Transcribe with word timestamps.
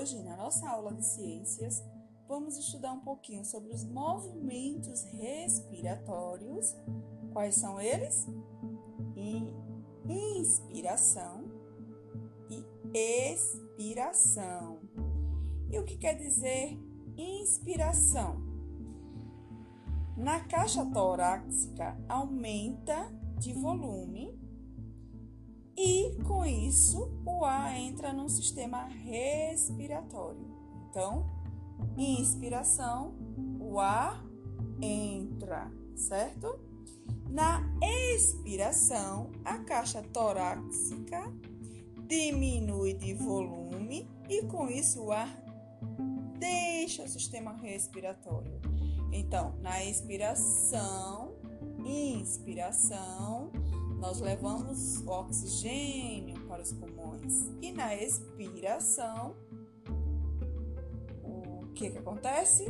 Hoje, 0.00 0.22
na 0.22 0.34
nossa 0.34 0.66
aula 0.66 0.94
de 0.94 1.04
ciências, 1.04 1.84
vamos 2.26 2.56
estudar 2.56 2.90
um 2.90 3.00
pouquinho 3.00 3.44
sobre 3.44 3.70
os 3.70 3.84
movimentos 3.84 5.02
respiratórios. 5.12 6.74
Quais 7.34 7.56
são 7.56 7.78
eles? 7.78 8.26
Inspiração 10.08 11.44
e 12.48 12.64
expiração. 12.82 14.80
E 15.70 15.78
o 15.78 15.84
que 15.84 15.98
quer 15.98 16.14
dizer 16.14 16.78
inspiração? 17.18 18.40
Na 20.16 20.40
caixa 20.44 20.82
torácica 20.86 22.02
aumenta 22.08 23.12
de 23.38 23.52
volume 23.52 24.40
e 25.76 26.16
com 26.24 26.44
isso 26.44 27.10
o 27.24 27.44
ar 27.44 27.76
entra 27.76 28.12
no 28.12 28.28
sistema 28.28 28.84
respiratório. 28.84 30.46
Então, 30.88 31.26
inspiração, 31.96 33.14
o 33.60 33.78
ar 33.78 34.24
entra, 34.82 35.70
certo? 35.94 36.58
Na 37.30 37.62
expiração, 38.12 39.30
a 39.44 39.58
caixa 39.58 40.02
torácica 40.02 41.32
diminui 42.08 42.94
de 42.94 43.14
volume 43.14 44.08
e 44.28 44.42
com 44.46 44.68
isso 44.68 45.04
o 45.04 45.12
ar 45.12 45.28
deixa 46.38 47.04
o 47.04 47.08
sistema 47.08 47.52
respiratório. 47.52 48.60
Então, 49.12 49.54
na 49.60 49.84
expiração, 49.84 51.34
inspiração, 51.84 53.52
nós 54.00 54.18
levamos 54.20 55.02
o 55.06 55.10
oxigênio 55.10 56.40
para 56.48 56.62
os 56.62 56.72
pulmões 56.72 57.50
e 57.60 57.70
na 57.70 57.94
expiração, 57.94 59.36
o 61.22 61.66
que, 61.74 61.90
que 61.90 61.98
acontece? 61.98 62.64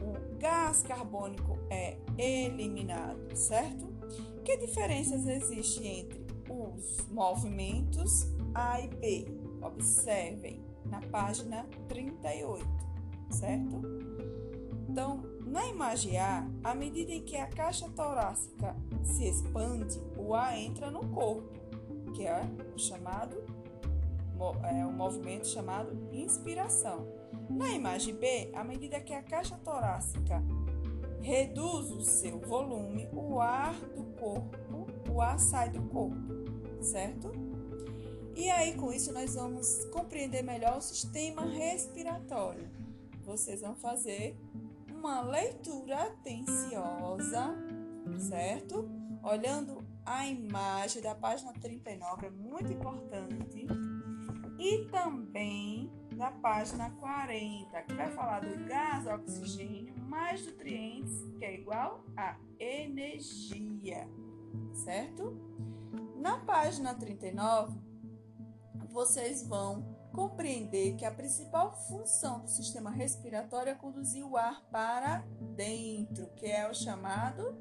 O 0.00 0.38
gás 0.38 0.82
carbônico 0.82 1.58
é 1.70 1.96
eliminado, 2.18 3.34
certo? 3.34 3.88
Que 4.44 4.58
diferenças 4.58 5.26
existem 5.26 6.00
entre 6.00 6.26
os 6.48 7.06
movimentos 7.10 8.26
A 8.54 8.80
e 8.80 8.88
B? 8.88 9.26
Observem 9.62 10.62
na 10.84 11.00
página 11.00 11.66
38, 11.88 12.66
certo? 13.30 13.82
Então, 14.88 15.22
na 15.50 15.66
imagem 15.66 16.16
A, 16.16 16.46
à 16.62 16.74
medida 16.74 17.10
em 17.10 17.22
que 17.22 17.36
a 17.36 17.46
caixa 17.46 17.88
torácica 17.90 18.76
se 19.02 19.28
expande, 19.28 20.00
o 20.16 20.32
ar 20.32 20.56
entra 20.56 20.90
no 20.90 21.08
corpo, 21.08 21.52
que 22.14 22.24
é 22.24 22.40
o 22.74 22.78
chamado 22.78 23.36
é 24.64 24.86
um 24.86 24.92
movimento 24.92 25.46
chamado 25.46 26.08
inspiração. 26.12 27.06
Na 27.50 27.68
imagem 27.72 28.14
B, 28.14 28.50
à 28.54 28.64
medida 28.64 28.98
que 29.00 29.12
a 29.12 29.22
caixa 29.22 29.58
torácica 29.62 30.42
reduz 31.20 31.90
o 31.90 32.00
seu 32.00 32.38
volume, 32.38 33.06
o 33.12 33.38
ar 33.38 33.74
do 33.74 34.04
corpo, 34.18 34.86
o 35.10 35.20
ar 35.20 35.38
sai 35.38 35.68
do 35.68 35.82
corpo, 35.82 36.16
certo? 36.80 37.30
E 38.34 38.48
aí 38.48 38.74
com 38.76 38.90
isso 38.90 39.12
nós 39.12 39.34
vamos 39.34 39.84
compreender 39.86 40.42
melhor 40.42 40.78
o 40.78 40.80
sistema 40.80 41.44
respiratório. 41.44 42.70
Vocês 43.26 43.60
vão 43.60 43.74
fazer 43.74 44.38
uma 45.00 45.22
leitura 45.22 46.02
atenciosa, 46.02 47.56
certo? 48.18 48.86
Olhando 49.22 49.82
a 50.04 50.26
imagem 50.26 51.00
da 51.00 51.14
página 51.14 51.54
39 51.54 52.26
é 52.26 52.30
muito 52.30 52.70
importante. 52.70 53.66
E 54.58 54.84
também 54.90 55.90
da 56.12 56.30
página 56.30 56.90
40, 56.90 57.82
que 57.82 57.94
vai 57.94 58.10
falar 58.10 58.40
do 58.40 58.64
gás 58.66 59.06
oxigênio 59.06 59.98
mais 60.00 60.44
nutrientes, 60.44 61.24
que 61.38 61.46
é 61.46 61.54
igual 61.54 62.04
a 62.14 62.36
energia, 62.58 64.06
certo? 64.74 65.34
Na 66.16 66.40
página 66.40 66.94
39, 66.94 67.80
vocês 68.90 69.46
vão 69.48 69.98
compreender 70.12 70.96
que 70.96 71.04
a 71.04 71.10
principal 71.10 71.72
função 71.88 72.40
do 72.40 72.50
sistema 72.50 72.90
respiratório 72.90 73.70
é 73.70 73.74
conduzir 73.74 74.24
o 74.24 74.36
ar 74.36 74.62
para 74.70 75.24
dentro, 75.56 76.26
que 76.36 76.46
é 76.46 76.68
o 76.68 76.74
chamado 76.74 77.56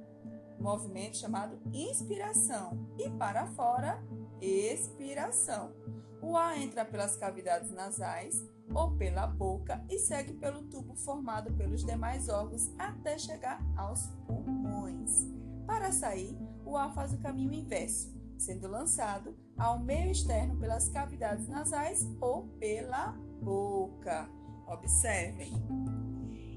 movimento 0.59 1.17
chamado 1.17 1.59
inspiração, 1.73 2.89
e 2.97 3.09
para 3.11 3.47
fora, 3.47 4.03
expiração. 4.41 5.73
O 6.21 6.35
ar 6.35 6.57
entra 6.59 6.83
pelas 6.83 7.15
cavidades 7.15 7.71
nasais 7.71 8.43
ou 8.73 8.91
pela 8.97 9.25
boca 9.25 9.83
e 9.89 9.97
segue 9.97 10.33
pelo 10.33 10.63
tubo 10.63 10.95
formado 10.95 11.53
pelos 11.53 11.85
demais 11.85 12.27
órgãos 12.27 12.69
até 12.77 13.17
chegar 13.17 13.61
aos 13.77 14.07
pulmões. 14.27 15.27
Para 15.65 15.91
sair, 15.91 16.37
o 16.65 16.75
ar 16.75 16.93
faz 16.93 17.13
o 17.13 17.19
caminho 17.19 17.53
inverso 17.53 18.18
sendo 18.39 18.67
lançado 18.67 19.35
ao 19.57 19.79
meio 19.79 20.11
externo 20.11 20.57
pelas 20.57 20.89
cavidades 20.89 21.47
nasais 21.47 22.07
ou 22.19 22.47
pela 22.59 23.11
boca. 23.41 24.29
Observem. 24.67 25.51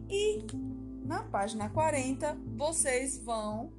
E 0.09 0.47
na 1.05 1.25
página 1.25 1.69
40, 1.69 2.39
vocês 2.57 3.19
vão 3.19 3.73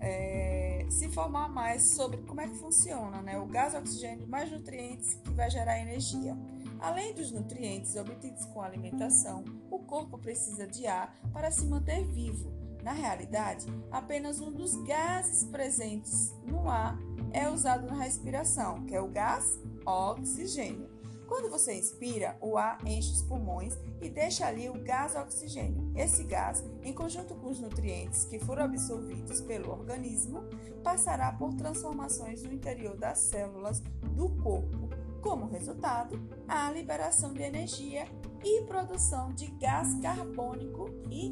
é, 0.00 0.86
se 0.88 1.06
informar 1.06 1.48
mais 1.48 1.94
sobre 1.94 2.18
como 2.22 2.40
é 2.40 2.48
que 2.48 2.54
funciona 2.54 3.20
né? 3.20 3.38
o 3.38 3.46
gás 3.46 3.74
oxigênio 3.74 4.26
mais 4.26 4.50
nutrientes 4.50 5.14
que 5.14 5.30
vai 5.30 5.50
gerar 5.50 5.78
energia. 5.78 6.36
Além 6.80 7.12
dos 7.12 7.30
nutrientes 7.30 7.94
obtidos 7.96 8.46
com 8.46 8.62
a 8.62 8.66
alimentação, 8.66 9.44
o 9.70 9.78
corpo 9.80 10.16
precisa 10.16 10.66
de 10.66 10.86
ar 10.86 11.14
para 11.32 11.50
se 11.50 11.66
manter 11.66 12.06
vivo. 12.06 12.59
Na 12.82 12.92
realidade, 12.92 13.66
apenas 13.90 14.40
um 14.40 14.50
dos 14.50 14.74
gases 14.84 15.44
presentes 15.44 16.34
no 16.44 16.68
ar 16.68 16.98
é 17.32 17.48
usado 17.48 17.86
na 17.86 18.02
respiração, 18.02 18.84
que 18.86 18.94
é 18.94 19.00
o 19.00 19.08
gás 19.08 19.58
oxigênio. 19.84 20.88
Quando 21.30 21.48
você 21.48 21.78
inspira, 21.78 22.36
o 22.40 22.58
ar 22.58 22.78
enche 22.84 23.12
os 23.12 23.22
pulmões 23.22 23.78
e 24.00 24.10
deixa 24.10 24.46
ali 24.46 24.68
o 24.68 24.82
gás 24.82 25.14
oxigênio. 25.14 25.92
Esse 25.94 26.24
gás, 26.24 26.64
em 26.82 26.92
conjunto 26.92 27.36
com 27.36 27.50
os 27.50 27.60
nutrientes 27.60 28.24
que 28.24 28.40
foram 28.40 28.64
absorvidos 28.64 29.40
pelo 29.40 29.70
organismo, 29.70 30.42
passará 30.82 31.30
por 31.30 31.54
transformações 31.54 32.42
no 32.42 32.52
interior 32.52 32.96
das 32.96 33.18
células 33.18 33.80
do 34.16 34.28
corpo. 34.42 34.88
Como 35.22 35.46
resultado, 35.46 36.20
a 36.48 36.72
liberação 36.72 37.32
de 37.32 37.42
energia 37.42 38.08
e 38.42 38.62
produção 38.62 39.32
de 39.32 39.46
gás 39.52 39.94
carbônico 40.00 40.90
e 41.10 41.30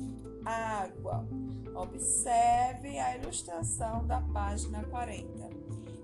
água. 0.48 1.26
Observe 1.75 2.98
a 2.98 3.16
ilustração 3.16 4.06
da 4.06 4.20
página 4.20 4.82
40. 4.84 5.48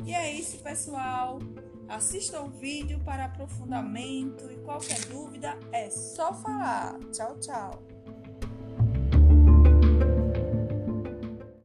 E 0.05 0.13
é 0.13 0.33
isso, 0.33 0.59
pessoal. 0.59 1.39
Assista 1.89 2.41
o 2.41 2.49
vídeo 2.49 3.01
para 3.05 3.27
aprofundamento 3.27 4.51
e 4.51 4.57
qualquer 4.59 5.01
dúvida 5.07 5.59
é 5.73 5.91
só 5.91 6.33
falar. 6.33 6.99
Tchau, 7.13 7.39
tchau. 7.39 7.94